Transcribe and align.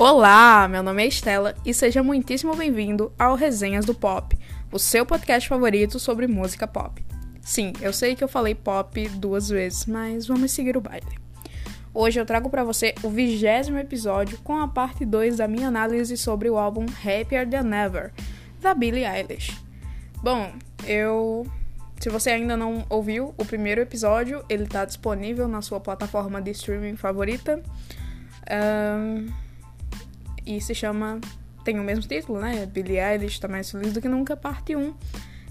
Olá, 0.00 0.66
meu 0.66 0.82
nome 0.82 1.04
é 1.04 1.08
Estela 1.08 1.54
e 1.62 1.74
seja 1.74 2.02
muitíssimo 2.02 2.56
bem-vindo 2.56 3.12
ao 3.18 3.34
Resenhas 3.34 3.84
do 3.84 3.94
Pop, 3.94 4.34
o 4.72 4.78
seu 4.78 5.04
podcast 5.04 5.46
favorito 5.46 5.98
sobre 5.98 6.26
música 6.26 6.66
pop. 6.66 7.04
Sim, 7.42 7.74
eu 7.82 7.92
sei 7.92 8.16
que 8.16 8.24
eu 8.24 8.28
falei 8.28 8.54
pop 8.54 9.06
duas 9.10 9.50
vezes, 9.50 9.84
mas 9.84 10.26
vamos 10.26 10.52
seguir 10.52 10.74
o 10.74 10.80
baile. 10.80 11.18
Hoje 11.92 12.18
eu 12.18 12.24
trago 12.24 12.48
para 12.48 12.64
você 12.64 12.94
o 13.02 13.10
vigésimo 13.10 13.76
episódio 13.76 14.38
com 14.38 14.56
a 14.56 14.66
parte 14.66 15.04
2 15.04 15.36
da 15.36 15.46
minha 15.46 15.68
análise 15.68 16.16
sobre 16.16 16.48
o 16.48 16.56
álbum 16.56 16.86
Happier 16.86 17.46
Than 17.46 17.70
Ever, 17.70 18.10
da 18.58 18.72
Billie 18.72 19.04
Eilish. 19.04 19.54
Bom, 20.22 20.50
eu. 20.86 21.46
Se 22.00 22.08
você 22.08 22.30
ainda 22.30 22.56
não 22.56 22.86
ouviu 22.88 23.34
o 23.36 23.44
primeiro 23.44 23.82
episódio, 23.82 24.42
ele 24.48 24.62
está 24.62 24.86
disponível 24.86 25.46
na 25.46 25.60
sua 25.60 25.78
plataforma 25.78 26.40
de 26.40 26.52
streaming 26.52 26.96
favorita. 26.96 27.62
Um, 28.50 29.49
e 30.50 30.60
se 30.60 30.74
chama. 30.74 31.20
Tem 31.64 31.78
o 31.78 31.82
mesmo 31.82 32.06
título, 32.06 32.40
né? 32.40 32.66
Billie 32.66 32.98
Eilish 32.98 33.34
está 33.34 33.46
mais 33.46 33.70
feliz 33.70 33.92
do 33.92 34.00
que 34.00 34.08
nunca, 34.08 34.36
parte 34.36 34.74
1. 34.74 34.94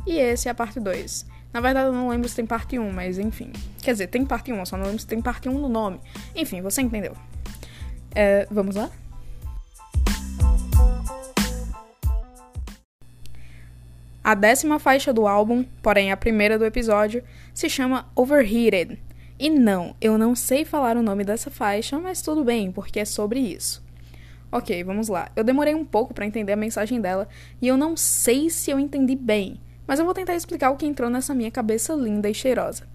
E 0.07 0.17
esse 0.17 0.47
é 0.47 0.51
a 0.51 0.55
parte 0.55 0.79
2. 0.79 1.25
Na 1.53 1.61
verdade, 1.61 1.87
eu 1.87 1.93
não 1.93 2.09
lembro 2.09 2.27
se 2.27 2.35
tem 2.35 2.45
parte 2.45 2.77
1, 2.77 2.91
mas 2.91 3.17
enfim. 3.17 3.51
Quer 3.81 3.91
dizer, 3.93 4.07
tem 4.07 4.25
parte 4.25 4.51
1, 4.51 4.57
eu 4.57 4.65
só 4.65 4.75
não 4.75 4.85
lembro 4.85 4.99
se 4.99 5.07
tem 5.07 5.21
parte 5.21 5.47
1 5.47 5.53
no 5.53 5.69
nome. 5.69 5.99
Enfim, 6.35 6.61
você 6.61 6.81
entendeu. 6.81 7.15
É, 8.13 8.47
vamos 8.49 8.75
lá? 8.75 8.89
A 14.23 14.35
décima 14.35 14.77
faixa 14.79 15.13
do 15.13 15.27
álbum, 15.27 15.63
porém 15.81 16.11
a 16.11 16.17
primeira 16.17 16.57
do 16.59 16.65
episódio, 16.65 17.23
se 17.53 17.69
chama 17.69 18.07
Overheated. 18.15 18.99
E 19.39 19.49
não, 19.49 19.95
eu 20.01 20.17
não 20.17 20.35
sei 20.35 20.65
falar 20.65 20.97
o 20.97 21.01
nome 21.01 21.23
dessa 21.23 21.49
faixa, 21.49 21.97
mas 21.97 22.21
tudo 22.21 22.43
bem, 22.43 22.71
porque 22.71 22.99
é 22.99 23.05
sobre 23.05 23.39
isso. 23.39 23.81
Ok, 24.51 24.83
vamos 24.83 25.07
lá. 25.07 25.29
Eu 25.35 25.43
demorei 25.43 25.75
um 25.75 25.85
pouco 25.85 26.13
para 26.13 26.25
entender 26.25 26.53
a 26.53 26.57
mensagem 26.57 26.99
dela 26.99 27.27
e 27.61 27.67
eu 27.67 27.77
não 27.77 27.95
sei 27.95 28.49
se 28.49 28.71
eu 28.71 28.79
entendi 28.79 29.15
bem, 29.15 29.59
mas 29.85 29.99
eu 29.99 30.05
vou 30.05 30.13
tentar 30.13 30.35
explicar 30.35 30.71
o 30.71 30.75
que 30.75 30.85
entrou 30.85 31.09
nessa 31.09 31.35
minha 31.35 31.51
cabeça 31.51 31.93
linda 31.93 32.29
e 32.29 32.33
cheirosa. 32.33 32.87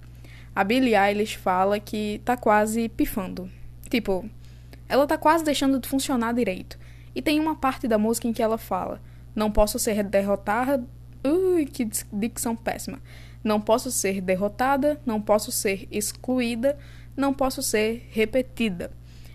A 0.55 0.62
Billie 0.62 0.96
Eilish 0.96 1.36
fala 1.36 1.80
que 1.80 2.20
tá 2.24 2.36
quase 2.36 2.88
pifando. 2.88 3.50
Tipo, 3.88 4.28
ela 4.88 5.06
tá 5.06 5.19
quase 5.19 5.44
deixando 5.44 5.80
de 5.80 5.88
funcionar 5.88 6.33
direito. 6.33 6.78
E 7.14 7.22
tem 7.22 7.41
uma 7.41 7.55
parte 7.55 7.86
da 7.89 7.98
música 7.98 8.28
em 8.28 8.33
que 8.33 8.42
ela 8.42 8.58
fala: 8.58 9.00
Não 9.34 9.50
posso 9.50 9.78
ser 9.78 10.02
derrotada. 10.05 10.84
Ui, 11.24 11.66
que 11.66 11.89
dicção 12.12 12.55
péssima. 12.55 13.00
Não 13.42 13.61
posso 13.61 13.91
ser 13.91 14.20
derrotada, 14.20 15.00
não 15.05 15.20
posso 15.20 15.50
ser 15.50 15.89
excluída, 15.91 16.78
não 17.16 17.33
posso 17.33 17.62
ser 17.62 18.08
repetida. 18.11 18.91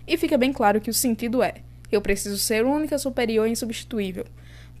E 0.06 0.16
fica 0.16 0.36
bem 0.36 0.52
claro 0.52 0.80
que 0.80 0.90
o 0.90 0.94
sentido 0.94 1.42
é: 1.42 1.62
eu 1.90 2.00
preciso 2.00 2.38
ser 2.38 2.64
única, 2.64 2.98
superior 2.98 3.46
e 3.46 3.52
insubstituível 3.52 4.24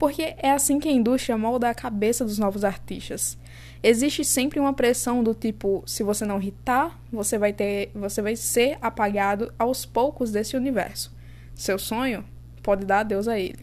porque 0.00 0.34
é 0.38 0.50
assim 0.50 0.80
que 0.80 0.88
a 0.88 0.92
indústria 0.92 1.36
molda 1.36 1.68
a 1.68 1.74
cabeça 1.74 2.24
dos 2.24 2.38
novos 2.38 2.64
artistas. 2.64 3.36
Existe 3.82 4.24
sempre 4.24 4.58
uma 4.58 4.72
pressão 4.72 5.22
do 5.22 5.34
tipo, 5.34 5.84
se 5.86 6.02
você 6.02 6.24
não 6.24 6.38
irritar, 6.40 6.98
você 7.12 7.36
vai 7.36 7.52
ter, 7.52 7.90
você 7.94 8.22
vai 8.22 8.34
ser 8.34 8.78
apagado 8.80 9.52
aos 9.58 9.84
poucos 9.84 10.32
desse 10.32 10.56
universo. 10.56 11.14
Seu 11.54 11.78
sonho 11.78 12.24
pode 12.62 12.86
dar 12.86 13.00
adeus 13.00 13.28
a 13.28 13.38
ele. 13.38 13.58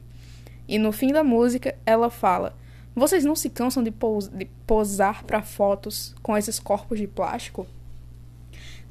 E 0.68 0.78
no 0.78 0.92
fim 0.92 1.12
da 1.12 1.24
música, 1.24 1.76
ela 1.84 2.12
fala: 2.12 2.56
"Vocês 2.96 3.26
não 3.26 3.36
se 3.36 3.50
cansam 3.50 3.82
de, 3.82 3.90
pos 3.90 4.28
de 4.28 4.46
posar 4.68 5.24
para 5.24 5.42
fotos 5.42 6.14
com 6.22 6.38
esses 6.38 6.60
corpos 6.60 7.00
de 7.00 7.08
plástico?" 7.08 7.66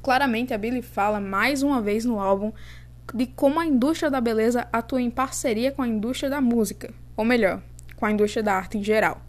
Claramente 0.02 0.52
a 0.52 0.58
Billie 0.58 0.82
fala 0.82 1.20
mais 1.20 1.62
uma 1.62 1.80
vez 1.80 2.04
no 2.04 2.18
álbum 2.18 2.52
de 3.14 3.26
como 3.26 3.60
a 3.60 3.66
indústria 3.66 4.10
da 4.10 4.20
beleza 4.20 4.66
atua 4.72 5.00
em 5.00 5.10
parceria 5.10 5.72
com 5.72 5.82
a 5.82 5.88
indústria 5.88 6.30
da 6.30 6.40
música, 6.40 6.92
ou 7.16 7.24
melhor, 7.24 7.62
com 7.96 8.06
a 8.06 8.10
indústria 8.10 8.42
da 8.42 8.54
arte 8.54 8.78
em 8.78 8.84
geral. 8.84 9.20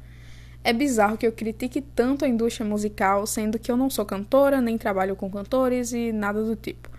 É 0.63 0.73
bizarro 0.73 1.17
que 1.17 1.25
eu 1.25 1.31
critique 1.31 1.79
tanto 1.81 2.25
a 2.25 2.27
indústria 2.27 2.67
musical, 2.67 3.25
sendo 3.25 3.57
que 3.57 3.71
eu 3.71 3.77
não 3.77 3.89
sou 3.89 4.05
cantora, 4.05 4.59
nem 4.59 4.77
trabalho 4.77 5.15
com 5.15 5.29
cantores 5.29 5.93
e 5.93 6.11
nada 6.11 6.43
do 6.43 6.55
tipo. 6.55 6.89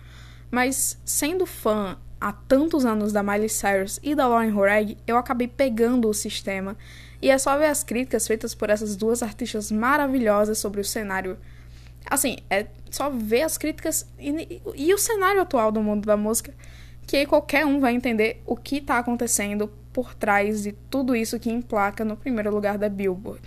Mas, 0.49 0.97
sendo 1.05 1.45
fã 1.45 1.97
há 2.19 2.33
tantos 2.33 2.85
anos 2.85 3.13
da 3.13 3.21
Miley 3.21 3.49
Cyrus 3.49 3.99
e 4.01 4.15
da 4.15 4.27
Lauren 4.27 4.53
Horeg, 4.53 4.97
eu 5.05 5.17
acabei 5.17 5.47
pegando 5.47 6.09
o 6.09 6.13
sistema, 6.13 6.75
e 7.21 7.29
é 7.29 7.37
só 7.37 7.57
ver 7.57 7.67
as 7.67 7.83
críticas 7.83 8.25
feitas 8.25 8.55
por 8.55 8.69
essas 8.69 8.95
duas 8.95 9.21
artistas 9.21 9.71
maravilhosas 9.71 10.57
sobre 10.57 10.81
o 10.81 10.85
cenário. 10.85 11.37
Assim, 12.09 12.37
é 12.49 12.65
só 12.89 13.09
ver 13.09 13.43
as 13.43 13.57
críticas 13.57 14.07
e, 14.17 14.61
e 14.75 14.93
o 14.93 14.97
cenário 14.97 15.41
atual 15.41 15.71
do 15.71 15.81
mundo 15.81 16.05
da 16.05 16.17
música, 16.17 16.51
que 17.05 17.17
aí 17.17 17.25
qualquer 17.25 17.65
um 17.65 17.79
vai 17.79 17.93
entender 17.93 18.41
o 18.45 18.55
que 18.55 18.77
está 18.77 18.97
acontecendo 18.97 19.71
por 19.93 20.15
trás 20.15 20.63
de 20.63 20.71
tudo 20.71 21.15
isso 21.15 21.39
que 21.39 21.51
emplaca 21.51 22.03
no 22.03 22.17
primeiro 22.17 22.51
lugar 22.51 22.77
da 22.77 22.89
Billboard. 22.89 23.41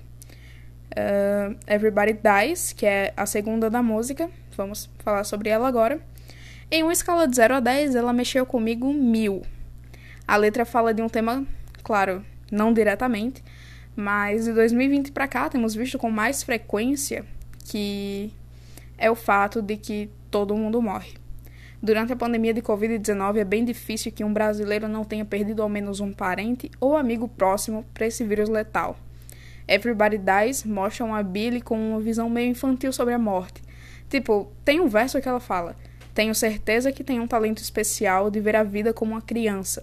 Uh, 0.92 1.56
Everybody 1.66 2.12
Dies, 2.12 2.72
que 2.72 2.86
é 2.86 3.12
a 3.16 3.26
segunda 3.26 3.70
da 3.70 3.82
música, 3.82 4.30
vamos 4.56 4.88
falar 4.98 5.24
sobre 5.24 5.48
ela 5.48 5.66
agora. 5.66 6.00
Em 6.70 6.82
uma 6.82 6.92
escala 6.92 7.26
de 7.26 7.34
0 7.36 7.56
a 7.56 7.60
10, 7.60 7.94
ela 7.94 8.12
mexeu 8.12 8.46
comigo 8.46 8.92
mil. 8.92 9.42
A 10.26 10.36
letra 10.36 10.64
fala 10.64 10.94
de 10.94 11.02
um 11.02 11.08
tema, 11.08 11.44
claro, 11.82 12.24
não 12.50 12.72
diretamente, 12.72 13.42
mas 13.96 14.44
de 14.44 14.52
2020 14.52 15.12
para 15.12 15.26
cá 15.26 15.48
temos 15.48 15.74
visto 15.74 15.98
com 15.98 16.10
mais 16.10 16.42
frequência 16.42 17.24
que 17.64 18.32
é 19.02 19.10
o 19.10 19.16
fato 19.16 19.60
de 19.60 19.76
que 19.76 20.08
todo 20.30 20.56
mundo 20.56 20.80
morre. 20.80 21.14
Durante 21.82 22.12
a 22.12 22.16
pandemia 22.16 22.54
de 22.54 22.62
Covid-19, 22.62 23.38
é 23.38 23.44
bem 23.44 23.64
difícil 23.64 24.12
que 24.12 24.22
um 24.22 24.32
brasileiro 24.32 24.86
não 24.86 25.02
tenha 25.02 25.24
perdido 25.24 25.60
ao 25.60 25.68
menos 25.68 25.98
um 25.98 26.12
parente 26.12 26.70
ou 26.78 26.96
amigo 26.96 27.26
próximo 27.26 27.84
para 27.92 28.06
esse 28.06 28.22
vírus 28.22 28.48
letal. 28.48 28.96
Everybody 29.66 30.18
Dies 30.18 30.62
mostra 30.62 31.04
uma 31.04 31.20
Billy 31.20 31.60
com 31.60 31.76
uma 31.76 32.00
visão 32.00 32.30
meio 32.30 32.48
infantil 32.48 32.92
sobre 32.92 33.12
a 33.12 33.18
morte. 33.18 33.60
Tipo, 34.08 34.52
tem 34.64 34.80
um 34.80 34.86
verso 34.86 35.20
que 35.20 35.28
ela 35.28 35.40
fala: 35.40 35.74
Tenho 36.14 36.32
certeza 36.32 36.92
que 36.92 37.02
tem 37.02 37.18
um 37.18 37.26
talento 37.26 37.58
especial 37.58 38.30
de 38.30 38.38
ver 38.38 38.54
a 38.54 38.62
vida 38.62 38.92
como 38.92 39.12
uma 39.12 39.20
criança. 39.20 39.82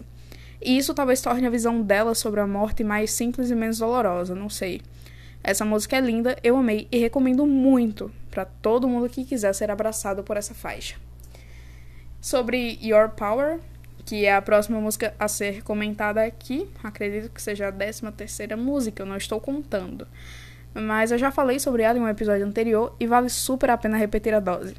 E 0.61 0.77
isso 0.77 0.93
talvez 0.93 1.19
torne 1.19 1.45
a 1.45 1.49
visão 1.49 1.81
dela 1.81 2.15
sobre 2.15 2.39
a 2.39 2.47
morte 2.47 2.85
mais 2.85 3.11
simples 3.11 3.51
e 3.51 3.55
menos 3.55 3.79
dolorosa, 3.79 4.33
não 4.33 4.49
sei. 4.49 4.81
Essa 5.43 5.65
música 5.65 5.97
é 5.97 6.01
linda, 6.01 6.37
eu 6.41 6.55
amei 6.55 6.87
e 6.89 6.97
recomendo 6.97 7.45
muito 7.45 8.09
para 8.29 8.45
todo 8.45 8.87
mundo 8.87 9.09
que 9.09 9.25
quiser 9.25 9.53
ser 9.53 9.71
abraçado 9.71 10.23
por 10.23 10.37
essa 10.37 10.53
faixa 10.53 10.95
sobre 12.21 12.77
Your 12.81 13.09
Power, 13.09 13.59
que 14.05 14.25
é 14.25 14.35
a 14.35 14.41
próxima 14.41 14.79
música 14.79 15.13
a 15.19 15.27
ser 15.27 15.63
comentada 15.63 16.23
aqui. 16.23 16.69
Acredito 16.83 17.29
que 17.29 17.41
seja 17.41 17.69
a 17.69 17.71
13 17.71 18.11
terceira 18.11 18.57
música, 18.57 19.03
eu 19.03 19.07
não 19.07 19.17
estou 19.17 19.39
contando. 19.39 20.07
Mas 20.73 21.11
eu 21.11 21.17
já 21.17 21.31
falei 21.31 21.59
sobre 21.59 21.83
ela 21.83 21.97
em 21.97 22.01
um 22.01 22.07
episódio 22.07 22.45
anterior 22.45 22.95
e 22.99 23.07
vale 23.07 23.29
super 23.29 23.69
a 23.69 23.77
pena 23.77 23.97
repetir 23.97 24.33
a 24.33 24.39
dose. 24.39 24.75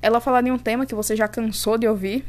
Ela 0.00 0.20
fala 0.20 0.42
de 0.42 0.50
um 0.50 0.58
tema 0.58 0.84
que 0.84 0.94
você 0.94 1.14
já 1.14 1.28
cansou 1.28 1.78
de 1.78 1.86
ouvir. 1.86 2.24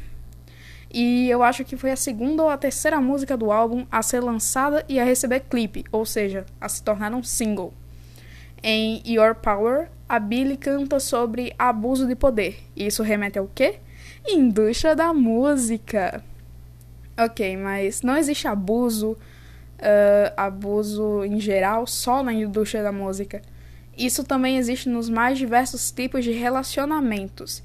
E 0.92 1.28
eu 1.28 1.42
acho 1.42 1.66
que 1.66 1.76
foi 1.76 1.92
a 1.92 1.96
segunda 1.96 2.44
ou 2.44 2.50
a 2.50 2.58
terceira 2.58 3.02
música 3.02 3.36
do 3.36 3.52
álbum 3.52 3.86
a 3.92 4.02
ser 4.04 4.20
lançada 4.20 4.86
e 4.88 5.00
a 5.00 5.04
receber 5.04 5.40
clipe, 5.40 5.84
ou 5.92 6.06
seja, 6.06 6.46
a 6.62 6.70
se 6.70 6.84
tornar 6.84 7.12
um 7.16 7.24
single. 7.24 7.74
Em 8.66 9.04
Your 9.06 9.36
Power, 9.36 9.90
a 10.08 10.18
Billy 10.18 10.56
canta 10.56 10.98
sobre 10.98 11.54
abuso 11.60 12.08
de 12.08 12.16
poder. 12.16 12.64
Isso 12.74 13.04
remete 13.04 13.38
ao 13.38 13.50
quê? 13.54 13.80
Indústria 14.26 14.96
da 14.96 15.14
música. 15.14 16.24
Ok, 17.18 17.58
mas 17.58 18.02
não 18.02 18.16
existe 18.16 18.48
abuso, 18.48 19.12
uh, 19.12 20.34
abuso 20.38 21.26
em 21.26 21.42
geral, 21.42 21.86
só 21.86 22.24
na 22.24 22.32
indústria 22.32 22.82
da 22.82 22.92
música. 22.92 23.42
Isso 23.98 24.24
também 24.24 24.58
existe 24.58 24.88
nos 24.88 25.10
mais 25.10 25.38
diversos 25.38 25.92
tipos 25.92 26.24
de 26.24 26.32
relacionamentos. 26.32 27.62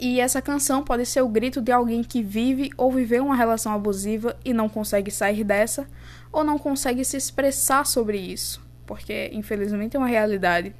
E 0.00 0.18
essa 0.18 0.40
canção 0.40 0.82
pode 0.82 1.04
ser 1.04 1.20
o 1.20 1.28
grito 1.28 1.60
de 1.60 1.70
alguém 1.70 2.02
que 2.02 2.22
vive 2.22 2.70
ou 2.78 2.90
viveu 2.90 3.26
uma 3.26 3.36
relação 3.36 3.72
abusiva 3.72 4.34
e 4.44 4.54
não 4.54 4.68
consegue 4.68 5.10
sair 5.10 5.44
dessa, 5.44 5.86
ou 6.32 6.42
não 6.42 6.58
consegue 6.58 7.04
se 7.04 7.18
expressar 7.18 7.84
sobre 7.84 8.16
isso, 8.18 8.60
porque 8.92 9.30
infelizmente 9.32 9.96
é 9.96 9.98
uma 9.98 10.06
realidade. 10.06 10.74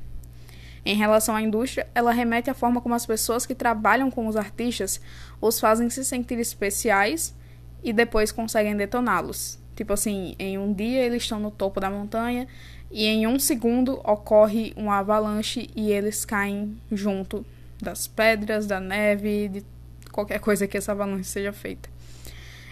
Em 0.85 0.95
relação 0.95 1.35
à 1.35 1.41
indústria, 1.41 1.87
ela 1.95 2.13
remete 2.13 2.51
à 2.51 2.55
forma 2.55 2.79
como 2.79 2.95
as 2.95 3.07
pessoas 3.07 3.47
que 3.47 3.55
trabalham 3.55 4.11
com 4.11 4.27
os 4.27 4.37
artistas 4.37 5.01
os 5.41 5.59
fazem 5.59 5.89
se 5.89 6.05
sentir 6.05 6.39
especiais 6.39 7.35
e 7.83 7.91
depois 7.91 8.31
conseguem 8.31 8.77
detoná-los. 8.77 9.59
Tipo 9.75 9.95
assim, 9.95 10.35
em 10.39 10.59
um 10.59 10.75
dia 10.75 11.01
eles 11.01 11.23
estão 11.23 11.41
no 11.41 11.51
topo 11.51 11.81
da 11.81 11.89
montanha 11.89 12.47
e 12.91 13.07
em 13.07 13.27
um 13.27 13.39
segundo 13.39 13.95
ocorre 14.05 14.75
uma 14.77 14.99
avalanche 14.99 15.71
e 15.75 15.91
eles 15.91 16.27
caem 16.27 16.77
junto 16.91 17.47
das 17.81 18.07
pedras, 18.07 18.67
da 18.67 18.79
neve, 18.79 19.49
de 19.49 19.65
qualquer 20.13 20.39
coisa 20.39 20.67
que 20.67 20.77
essa 20.77 20.93
avalanche 20.93 21.31
seja 21.31 21.51
feita. 21.51 21.89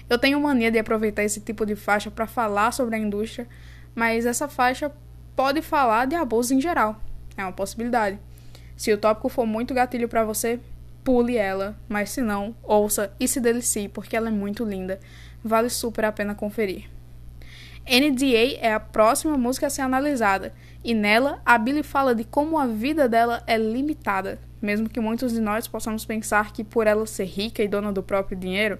Eu 0.06 0.19
tenho 0.19 0.38
mania 0.38 0.70
de 0.70 0.78
aproveitar 0.78 1.25
esse 1.25 1.40
tipo 1.40 1.64
de 1.64 1.75
faixa 1.75 2.10
para 2.10 2.26
falar 2.26 2.72
sobre 2.72 2.96
a 2.96 2.98
indústria, 2.98 3.48
mas 3.94 4.26
essa 4.26 4.46
faixa 4.48 4.92
pode 5.40 5.62
falar 5.62 6.06
de 6.06 6.14
abuso 6.14 6.52
em 6.52 6.60
geral. 6.60 7.00
É 7.34 7.42
uma 7.42 7.50
possibilidade. 7.50 8.19
Se 8.76 8.92
o 8.92 8.98
tópico 8.98 9.31
for 9.31 9.46
muito 9.46 9.72
gatilho 9.72 10.06
para 10.06 10.22
você, 10.22 10.60
pule 11.02 11.34
ela, 11.34 11.75
mas 11.88 12.10
se 12.10 12.20
não, 12.20 12.54
ouça 12.62 13.10
e 13.19 13.26
se 13.26 13.40
delicie, 13.40 13.88
porque 13.88 14.14
ela 14.14 14.28
é 14.28 14.31
muito 14.31 14.66
linda. 14.66 15.00
Vale 15.42 15.70
super 15.70 16.04
a 16.04 16.12
pena 16.12 16.34
conferir. 16.34 16.90
NDA 17.88 18.58
é 18.60 18.75
a 18.75 18.78
próxima 18.78 19.38
música 19.38 19.69
a 19.69 19.70
ser 19.70 19.81
analisada, 19.81 20.52
e 20.84 20.92
nela 20.92 21.40
a 21.42 21.56
Billie 21.56 21.82
fala 21.82 22.14
de 22.14 22.22
como 22.22 22.58
a 22.58 22.66
vida 22.66 23.08
dela 23.08 23.42
é 23.46 23.56
limitada, 23.56 24.38
mesmo 24.60 24.90
que 24.90 25.00
muitos 25.00 25.32
de 25.32 25.40
nós 25.40 25.66
possamos 25.66 26.04
pensar 26.04 26.52
que 26.52 26.62
por 26.62 26.87
ela 26.87 27.06
ser 27.06 27.25
rica 27.25 27.62
e 27.62 27.69
dona 27.69 27.90
do 27.90 28.02
próprio 28.02 28.37
dinheiro, 28.37 28.78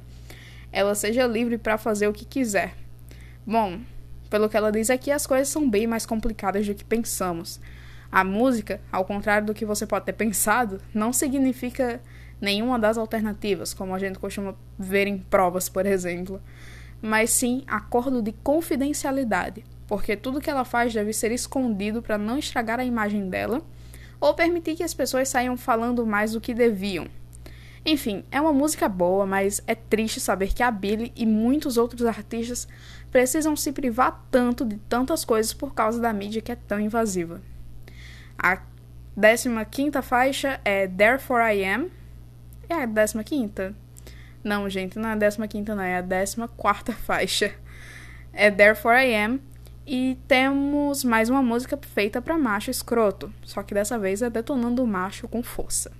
ela 0.70 0.94
seja 0.94 1.26
livre 1.26 1.56
para 1.56 1.78
fazer 1.78 2.06
o 2.06 2.12
que 2.12 2.26
quiser. 2.26 2.74
Bom, 3.46 3.80
pelo 4.31 4.49
que 4.49 4.56
ela 4.56 4.71
diz 4.71 4.88
aqui, 4.88 5.11
as 5.11 5.27
coisas 5.27 5.49
são 5.49 5.69
bem 5.69 5.87
mais 5.87 6.06
complicadas 6.06 6.67
do 6.67 6.75
que 6.75 6.85
pensamos. 6.85 7.61
A 8.11 8.25
música, 8.25 8.81
ao 8.91 9.05
contrário 9.05 9.49
do 9.49 9.55
que 9.55 9.67
você 9.67 9.87
pode 9.87 10.06
ter 10.06 10.12
pensado, 10.12 10.81
não 10.94 11.12
significa 11.12 12.00
nenhuma 12.41 12.79
das 12.79 12.97
alternativas, 12.97 13.75
como 13.75 13.94
a 13.94 13.99
gente 13.99 14.19
costuma 14.19 14.55
ver 14.79 15.06
em 15.06 15.19
provas, 15.19 15.69
por 15.69 15.85
exemplo, 15.85 16.41
mas 17.03 17.31
sim 17.31 17.62
acordo 17.67 18.23
de 18.23 18.32
confidencialidade, 18.32 19.65
porque 19.87 20.17
tudo 20.17 20.41
que 20.41 20.49
ela 20.49 20.65
faz 20.65 20.94
deve 20.94 21.12
ser 21.12 21.32
escondido 21.32 22.00
para 22.00 22.17
não 22.17 22.38
estragar 22.38 22.81
a 22.81 22.85
imagem 22.85 23.29
dela 23.29 23.61
ou 24.21 24.35
permitir 24.35 24.77
que 24.77 24.82
as 24.82 24.94
pessoas 24.94 25.29
saiam 25.29 25.56
falando 25.56 26.06
mais 26.06 26.32
do 26.32 26.41
que 26.41 26.55
deviam. 26.55 27.06
Enfim, 27.85 28.25
é 28.31 28.41
uma 28.41 28.53
música 28.53 28.88
boa, 28.88 29.25
mas 29.25 29.62
é 29.67 29.75
triste 29.75 30.21
saber 30.21 30.53
que 30.53 30.62
a 30.62 30.71
Billie 30.71 31.12
e 31.17 31.25
muitos 31.25 31.79
outros 31.79 32.05
artistas 32.05 32.69
precisam 33.11 33.56
se 33.56 33.73
privar 33.73 34.27
tanto 34.31 34.65
de 34.65 34.77
tantas 34.77 35.25
coisas 35.25 35.53
por 35.53 35.75
causa 35.75 36.00
da 36.00 36.12
mídia 36.12 36.43
que 36.43 36.53
é 36.53 36.56
tão 36.56 36.79
invasiva. 36.79 37.41
A 38.38 38.62
15 39.71 40.03
faixa 40.03 40.61
é 40.65 40.87
Therefore 40.87 41.43
I 41.43 41.65
Am. 41.65 41.91
É 42.69 42.75
a 42.75 42.87
15? 42.87 43.75
Não, 44.44 44.69
gente, 44.71 44.99
não 44.99 45.09
é 45.09 45.12
a 45.12 45.49
15, 45.49 45.75
não, 45.75 45.82
é 45.82 45.99
a 45.99 46.03
14 46.03 46.93
faixa. 47.00 47.53
É 48.32 48.50
Therefore 48.50 48.97
I 48.97 49.15
Am. 49.15 49.41
E 49.87 50.17
temos 50.29 51.03
mais 51.03 51.29
uma 51.29 51.43
música 51.43 51.77
feita 51.94 52.23
para 52.23 52.38
macho 52.38 52.71
escroto, 52.71 53.32
só 53.43 53.62
que 53.62 53.75
dessa 53.75 53.99
vez 53.99 54.23
é 54.23 54.31
detonando 54.31 54.85
o 54.85 54.87
macho 54.87 55.27
com 55.27 55.43
força. 55.43 55.91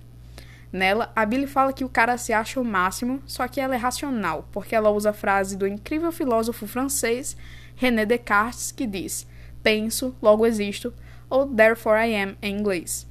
Nela, 0.71 1.11
a 1.15 1.25
Billy 1.25 1.47
fala 1.47 1.73
que 1.73 1.83
o 1.83 1.89
cara 1.89 2.17
se 2.17 2.31
acha 2.31 2.59
o 2.59 2.65
máximo, 2.65 3.21
só 3.25 3.47
que 3.47 3.59
ela 3.59 3.75
é 3.75 3.77
racional, 3.77 4.47
porque 4.51 4.73
ela 4.73 4.89
usa 4.89 5.09
a 5.09 5.13
frase 5.13 5.57
do 5.57 5.67
incrível 5.67 6.11
filósofo 6.11 6.65
francês 6.65 7.35
René 7.75 8.05
Descartes 8.05 8.71
que 8.71 8.87
diz: 8.87 9.27
penso, 9.61 10.15
logo 10.21 10.45
existo, 10.45 10.93
ou 11.29 11.45
therefore 11.47 11.99
I 11.99 12.15
am 12.15 12.35
em 12.41 12.57
inglês. 12.57 13.09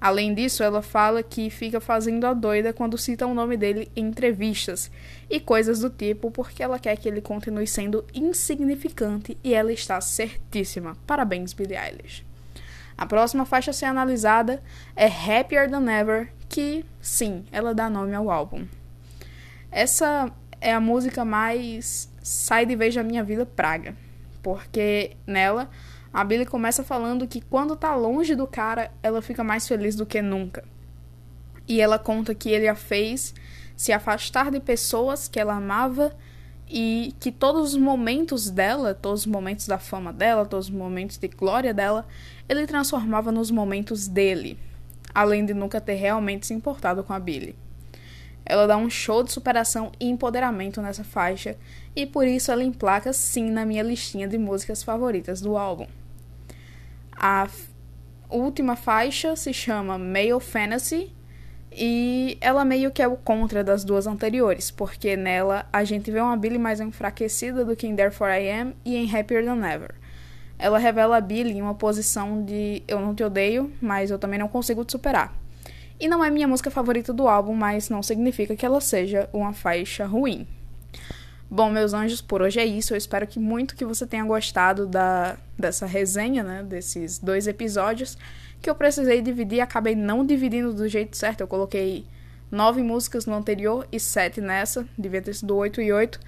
Além 0.00 0.32
disso, 0.32 0.62
ela 0.62 0.80
fala 0.80 1.24
que 1.24 1.50
fica 1.50 1.80
fazendo 1.80 2.24
a 2.24 2.32
doida 2.32 2.72
quando 2.72 2.96
cita 2.96 3.26
o 3.26 3.34
nome 3.34 3.56
dele 3.56 3.90
em 3.96 4.06
entrevistas 4.06 4.90
e 5.28 5.40
coisas 5.40 5.80
do 5.80 5.90
tipo 5.90 6.30
porque 6.30 6.62
ela 6.62 6.78
quer 6.78 6.96
que 6.96 7.08
ele 7.08 7.20
continue 7.20 7.66
sendo 7.66 8.04
insignificante 8.14 9.36
e 9.42 9.52
ela 9.54 9.72
está 9.72 10.00
certíssima. 10.00 10.96
Parabéns, 11.04 11.52
Billie 11.52 11.76
Eilish. 11.76 12.27
A 12.98 13.06
próxima 13.06 13.46
faixa 13.46 13.70
a 13.70 13.74
ser 13.74 13.84
analisada 13.86 14.60
é 14.96 15.06
Happier 15.06 15.70
Than 15.70 15.88
Ever, 15.88 16.32
que, 16.48 16.84
sim, 17.00 17.44
ela 17.52 17.72
dá 17.72 17.88
nome 17.88 18.12
ao 18.12 18.28
álbum. 18.28 18.66
Essa 19.70 20.32
é 20.60 20.74
a 20.74 20.80
música 20.80 21.24
mais 21.24 22.12
sai 22.20 22.66
de 22.66 22.74
vez 22.74 22.96
da 22.96 23.04
minha 23.04 23.22
vida 23.22 23.46
praga, 23.46 23.94
porque 24.42 25.16
nela 25.24 25.70
a 26.12 26.24
Billy 26.24 26.44
começa 26.44 26.82
falando 26.82 27.28
que 27.28 27.40
quando 27.40 27.76
tá 27.76 27.94
longe 27.94 28.34
do 28.34 28.48
cara, 28.48 28.90
ela 29.00 29.22
fica 29.22 29.44
mais 29.44 29.68
feliz 29.68 29.94
do 29.94 30.04
que 30.04 30.20
nunca. 30.20 30.64
E 31.68 31.80
ela 31.80 32.00
conta 32.00 32.34
que 32.34 32.50
ele 32.50 32.66
a 32.66 32.74
fez 32.74 33.32
se 33.76 33.92
afastar 33.92 34.50
de 34.50 34.58
pessoas 34.58 35.28
que 35.28 35.38
ela 35.38 35.54
amava 35.54 36.12
e 36.70 37.14
que 37.18 37.32
todos 37.32 37.72
os 37.72 37.76
momentos 37.76 38.50
dela, 38.50 38.94
todos 38.94 39.20
os 39.20 39.26
momentos 39.26 39.66
da 39.66 39.78
fama 39.78 40.12
dela, 40.12 40.44
todos 40.44 40.66
os 40.66 40.74
momentos 40.74 41.16
de 41.16 41.28
glória 41.28 41.72
dela, 41.72 42.06
ele 42.48 42.66
transformava 42.66 43.32
nos 43.32 43.50
momentos 43.50 44.06
dele, 44.06 44.58
além 45.14 45.46
de 45.46 45.54
nunca 45.54 45.80
ter 45.80 45.94
realmente 45.94 46.46
se 46.46 46.54
importado 46.54 47.02
com 47.02 47.12
a 47.12 47.18
Billy. 47.18 47.56
Ela 48.44 48.66
dá 48.66 48.76
um 48.76 48.88
show 48.88 49.22
de 49.22 49.32
superação 49.32 49.92
e 49.98 50.08
empoderamento 50.08 50.80
nessa 50.82 51.04
faixa, 51.04 51.56
e 51.96 52.06
por 52.06 52.26
isso 52.26 52.50
ela 52.50 52.64
emplaca 52.64 53.12
sim 53.12 53.50
na 53.50 53.64
minha 53.64 53.82
listinha 53.82 54.28
de 54.28 54.36
músicas 54.36 54.82
favoritas 54.82 55.40
do 55.40 55.56
álbum. 55.56 55.86
A 57.16 57.48
última 58.28 58.76
faixa 58.76 59.34
se 59.36 59.52
chama 59.52 59.98
Male 59.98 60.40
Fantasy 60.40 61.12
e 61.72 62.38
ela 62.40 62.64
meio 62.64 62.90
que 62.90 63.02
é 63.02 63.08
o 63.08 63.16
contra 63.16 63.62
das 63.62 63.84
duas 63.84 64.06
anteriores, 64.06 64.70
porque 64.70 65.16
nela 65.16 65.66
a 65.72 65.84
gente 65.84 66.10
vê 66.10 66.20
uma 66.20 66.36
Billy 66.36 66.58
mais 66.58 66.80
enfraquecida 66.80 67.64
do 67.64 67.76
que 67.76 67.86
em 67.86 67.94
Therefore 67.94 68.30
I 68.32 68.50
Am 68.50 68.74
e 68.84 68.96
em 68.96 69.04
Happier 69.14 69.44
Than 69.44 69.66
Ever. 69.66 69.94
Ela 70.58 70.78
revela 70.78 71.16
a 71.16 71.20
Billy 71.20 71.52
em 71.52 71.62
uma 71.62 71.74
posição 71.74 72.42
de 72.44 72.82
eu 72.88 73.00
não 73.00 73.14
te 73.14 73.22
odeio, 73.22 73.72
mas 73.80 74.10
eu 74.10 74.18
também 74.18 74.38
não 74.38 74.48
consigo 74.48 74.84
te 74.84 74.92
superar. 74.92 75.32
E 76.00 76.08
não 76.08 76.24
é 76.24 76.30
minha 76.30 76.48
música 76.48 76.70
favorita 76.70 77.12
do 77.12 77.28
álbum, 77.28 77.54
mas 77.54 77.88
não 77.88 78.02
significa 78.02 78.56
que 78.56 78.66
ela 78.66 78.80
seja 78.80 79.28
uma 79.32 79.52
faixa 79.52 80.04
ruim. 80.04 80.46
Bom, 81.50 81.70
meus 81.70 81.94
anjos, 81.94 82.20
por 82.20 82.42
hoje 82.42 82.60
é 82.60 82.66
isso. 82.66 82.92
Eu 82.92 82.98
espero 82.98 83.26
que 83.26 83.38
muito 83.38 83.74
que 83.74 83.84
você 83.84 84.06
tenha 84.06 84.24
gostado 84.24 84.86
da, 84.86 85.38
dessa 85.58 85.86
resenha, 85.86 86.42
né? 86.42 86.62
Desses 86.62 87.18
dois 87.18 87.46
episódios 87.46 88.18
que 88.60 88.68
eu 88.68 88.74
precisei 88.74 89.22
dividir. 89.22 89.60
Acabei 89.60 89.94
não 89.94 90.26
dividindo 90.26 90.74
do 90.74 90.86
jeito 90.86 91.16
certo. 91.16 91.40
Eu 91.40 91.48
coloquei 91.48 92.04
nove 92.50 92.82
músicas 92.82 93.24
no 93.24 93.34
anterior 93.34 93.88
e 93.90 93.98
sete 93.98 94.42
nessa. 94.42 94.86
Devia 94.96 95.22
ter 95.22 95.34
sido 95.34 95.56
oito 95.56 95.80
e 95.80 95.90
oito. 95.90 96.20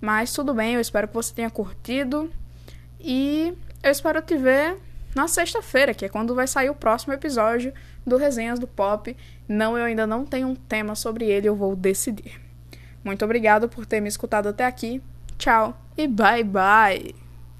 Mas 0.00 0.32
tudo 0.32 0.52
bem, 0.52 0.74
eu 0.74 0.80
espero 0.80 1.06
que 1.06 1.14
você 1.14 1.32
tenha 1.32 1.50
curtido. 1.50 2.28
E 2.98 3.56
eu 3.80 3.92
espero 3.92 4.20
te 4.22 4.36
ver 4.36 4.76
na 5.14 5.28
sexta-feira, 5.28 5.94
que 5.94 6.04
é 6.04 6.08
quando 6.08 6.34
vai 6.34 6.48
sair 6.48 6.68
o 6.68 6.74
próximo 6.74 7.12
episódio 7.12 7.72
do 8.04 8.16
Resenhas 8.16 8.58
do 8.58 8.66
Pop. 8.66 9.16
Não, 9.46 9.78
eu 9.78 9.84
ainda 9.84 10.04
não 10.04 10.26
tenho 10.26 10.48
um 10.48 10.56
tema 10.56 10.96
sobre 10.96 11.26
ele, 11.26 11.48
eu 11.48 11.54
vou 11.54 11.76
decidir. 11.76 12.43
Muito 13.04 13.24
obrigado 13.24 13.68
por 13.68 13.84
ter 13.86 14.00
me 14.00 14.08
escutado 14.08 14.48
até 14.48 14.64
aqui. 14.64 15.02
Tchau 15.36 15.78
e 15.96 16.08
bye 16.08 16.42
bye! 16.42 17.23